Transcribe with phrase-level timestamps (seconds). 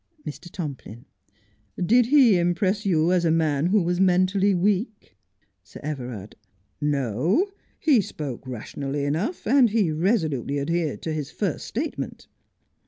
[0.25, 0.51] Mr.
[0.51, 1.05] Tomplin:
[1.77, 5.09] Did he impress you as a man who was mentally weak 1
[5.63, 6.35] Sir Everard:
[6.81, 7.51] No.
[7.79, 12.25] He spoke rationally enough, and he resolutely adhered to his first statement.